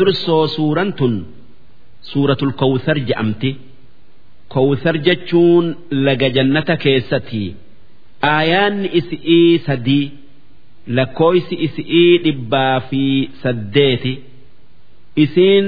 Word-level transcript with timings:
dursoo 0.00 0.44
suuraan 0.56 0.90
tun 0.98 1.14
suuratul 2.10 2.52
kawsar 2.62 2.96
je'amti 3.08 3.50
kawsar 4.54 4.94
jechuun 5.06 5.66
laga 6.06 6.28
jannata 6.36 6.74
keessatti 6.84 7.42
aayaanni 8.32 8.88
isi'ii 9.00 9.52
sadii 9.66 10.04
lakkooysi 10.98 11.54
isi'ii 11.66 12.10
dhibbaa 12.24 12.76
fi 12.88 13.02
saddeeti 13.42 14.12
isiin 15.24 15.66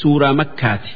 suuraa 0.00 0.34
makkaati. 0.40 0.92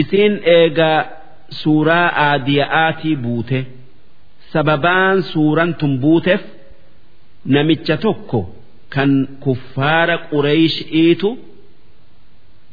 isiin 0.00 0.34
eegaa 0.54 1.04
suuraa 1.60 2.08
aadiya'aatii 2.26 3.16
buute 3.24 3.58
sababaan 4.52 5.18
suuraan 5.32 5.72
tun 5.80 5.92
buuteef 6.02 6.42
namicha 7.54 7.96
tokko 8.04 8.40
kan 8.94 9.10
kuffaara 9.44 10.16
qureeshi'iitu 10.30 11.28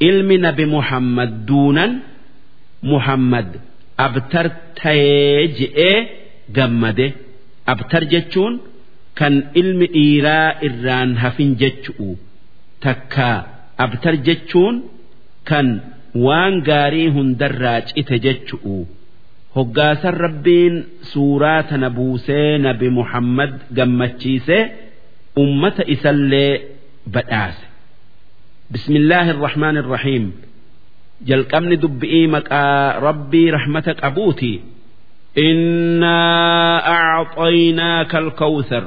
ilmi 0.09 0.37
nabi 0.45 0.65
muhammad 0.75 1.31
duunan 1.49 1.91
muhammad 2.91 3.47
abtar 4.05 4.47
ta'ee 4.79 5.41
je'ee 5.59 5.97
gammade. 6.57 7.07
Abtar 7.73 8.03
jechuun 8.13 8.53
kan 9.19 9.33
ilmi 9.61 9.87
dhiiraa 9.95 10.49
irraan 10.67 11.09
hafin 11.23 11.51
jechu'u. 11.61 12.09
Takka 12.83 13.29
abtar 13.85 14.15
jechuun 14.27 14.75
kan 15.49 15.67
waan 16.25 16.53
gaarii 16.69 17.09
hundarraa 17.15 17.79
cite 17.89 18.15
jechu'u 18.25 18.75
hoggaasan 19.57 20.13
rabbiin 20.25 20.75
suuraa 21.11 21.61
tana 21.69 21.89
buusee 21.97 22.57
nabi 22.65 22.87
muhammad 22.99 23.53
gammachiisee 23.77 24.63
ummata 25.43 25.83
isallee 25.95 26.53
badhaase. 27.13 27.65
Bismillaahi 28.73 29.29
irrahmaan 29.35 29.75
irrahiim 29.81 30.25
jalqabni 31.29 31.75
dubbi'ii 31.83 32.27
maqaa 32.35 32.99
rabbii 33.07 33.47
rahmata 33.57 33.91
qabuuti. 34.01 34.53
Innaa 35.49 36.77
acxaynaaka 37.21 38.15
alkawsar 38.23 38.83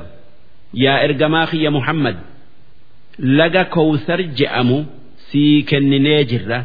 yaa 0.84 0.98
ergamaa 1.06 1.46
kiyya 1.50 1.70
muhammad 1.78 2.16
laga 3.38 3.62
kawsar 3.76 4.20
je'amu 4.38 4.78
sii 5.30 5.56
kenninee 5.70 6.22
jirra 6.30 6.58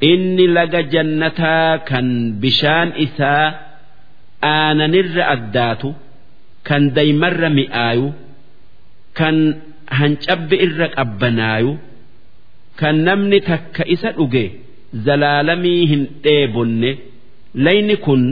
inni 0.00 0.46
laga 0.56 0.82
jannataa 0.92 1.78
kan 1.88 2.06
bishaan 2.42 2.88
isaa 3.04 3.46
aananirra 4.52 5.24
addaatu 5.34 5.88
kan 6.68 6.82
daymarra 6.96 7.48
mi'aayu 7.58 8.08
kan 9.18 9.36
hancabbi 9.98 10.56
irra 10.66 10.86
qabbanaayu 10.96 11.72
kan 12.80 12.96
namni 13.08 13.38
takka 13.50 13.82
isa 13.94 14.10
dhuge 14.18 14.44
zalaalamii 15.06 15.82
hin 15.90 16.02
dheebonne. 16.24 16.90
Layni 17.64 17.96
kun 18.04 18.22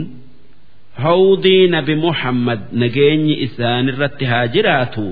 hawdii 1.05 1.63
nabi 1.75 1.95
muhammad 2.05 2.61
nageenyi 2.81 3.33
isaanirratti 3.45 4.25
haa 4.31 4.47
jiraatu. 4.53 5.05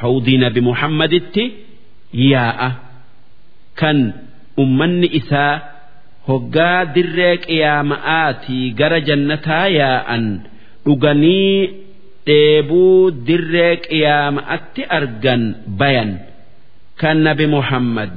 Hawdii 0.00 0.38
nabi 0.44 0.60
muhammaditti 0.68 1.44
yaa'a. 2.32 2.70
Kan 3.80 3.98
ummanni 4.62 5.08
isaa 5.20 5.54
hoggaa 6.28 6.80
dirree 6.94 7.34
qiyaama'aatii 7.46 8.64
gara 8.78 8.98
jannataa 9.08 9.66
yaa'an 9.80 10.24
dhuganii 10.84 11.58
dheebuu 12.26 13.10
dirree 13.26 13.74
qiyaama'atti 13.86 14.82
argan 14.98 15.42
bayan. 15.80 16.10
Kan 17.00 17.18
nabi 17.26 17.46
muhammad 17.56 18.14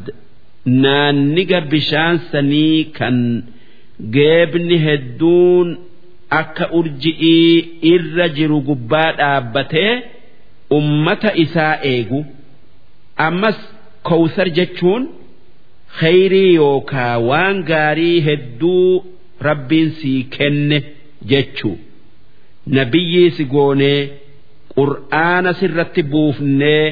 naanniga 0.83 1.59
bishaan 1.71 2.15
sanii 2.31 2.79
kan 2.97 3.17
geebni 4.15 4.77
hedduun 4.85 5.67
akka 6.41 6.65
urji'ii 6.79 7.53
irra 7.93 8.27
jiru 8.37 8.57
gubbaa 8.69 9.11
dhaabbatee 9.19 9.93
ummata 10.77 11.29
isaa 11.43 11.75
eegu. 11.93 12.19
Ammas 13.27 13.59
kowsar 14.09 14.47
jechuun 14.57 15.03
khayrii 15.97 16.53
yookaa 16.61 17.15
waan 17.29 17.57
gaarii 17.69 18.17
hedduu 18.27 19.05
rabbiin 19.47 19.89
sii 19.99 20.21
kenne 20.35 20.77
jechuu. 21.31 21.77
Nabiyyii 22.77 23.29
si 23.35 23.43
goonee 23.53 24.01
qur'aana 24.75 25.51
sirratti 25.59 26.01
buufnee 26.11 26.85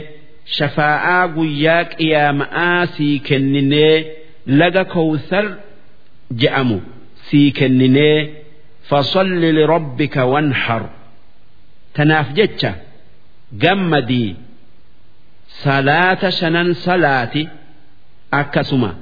shafaa'aa 0.58 1.24
guyyaa 1.36 1.84
qiyaama'aa 1.94 2.82
sii 2.96 3.16
kenninee 3.28 3.96
laga 4.60 4.84
kowsar 4.96 5.46
je'amu 6.42 6.78
sii 7.28 7.50
kenninee 7.60 8.18
fasalli 8.90 9.50
lirabbika 9.58 10.22
wanhar. 10.34 10.84
Tanaaf 11.96 12.28
jecha 12.38 12.72
gammadii 13.64 14.32
salaata 15.64 16.30
shanan 16.40 16.70
salaati 16.86 17.44
akkasuma. 18.32 18.96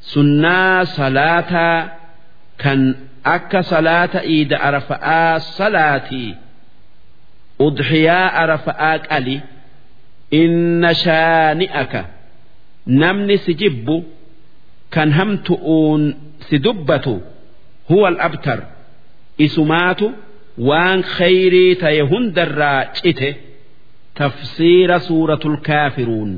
Sunnaa 0.00 0.84
salaataa 0.84 1.88
kan 2.62 2.80
akka 3.24 3.62
salaata 3.62 4.20
iida 4.34 4.56
arafa'aa 4.68 5.40
salaatii 5.58 6.30
udhiyaa 7.66 8.28
arafa'aa 8.42 8.98
qali 9.08 9.36
inna 10.42 10.92
shaani'aka. 11.04 12.02
Namni 13.00 13.36
si 13.44 13.52
jibbu 13.60 13.96
kan 14.94 15.10
hamtu'uun 15.18 16.02
si 16.48 16.56
dubbatu 16.64 17.14
huwa 17.88 18.08
al-abtar 18.08 18.60
isumaatu 19.44 20.06
waan 20.68 21.00
khayrii 21.16 21.72
ta'e 21.82 22.00
hundarraa 22.10 22.82
cite 22.98 23.28
tafsiira 24.18 24.96
suuratul 25.08 25.56
kaafiruun 25.68 26.32